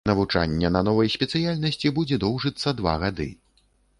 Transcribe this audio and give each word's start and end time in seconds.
Навучанне 0.09 0.71
на 0.75 0.79
новай 0.87 1.11
спецыяльнасці 1.15 1.93
будзе 1.99 2.19
доўжыцца 2.25 2.73
два 2.83 2.95
гады. 3.07 3.31